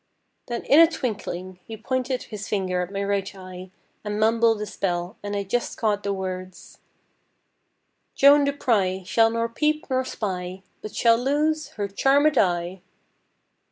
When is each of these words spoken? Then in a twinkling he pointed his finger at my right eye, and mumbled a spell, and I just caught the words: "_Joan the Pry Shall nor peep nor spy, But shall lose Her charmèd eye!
Then 0.47 0.63
in 0.63 0.79
a 0.79 0.89
twinkling 0.89 1.59
he 1.63 1.77
pointed 1.77 2.23
his 2.23 2.47
finger 2.47 2.81
at 2.81 2.91
my 2.91 3.03
right 3.03 3.35
eye, 3.35 3.69
and 4.03 4.19
mumbled 4.19 4.59
a 4.63 4.65
spell, 4.65 5.15
and 5.21 5.35
I 5.35 5.43
just 5.43 5.77
caught 5.77 6.01
the 6.01 6.11
words: 6.11 6.79
"_Joan 8.17 8.47
the 8.47 8.53
Pry 8.53 9.03
Shall 9.05 9.29
nor 9.29 9.47
peep 9.47 9.87
nor 9.91 10.03
spy, 10.03 10.63
But 10.81 10.95
shall 10.95 11.19
lose 11.19 11.67
Her 11.73 11.87
charmèd 11.87 12.35
eye! 12.39 12.81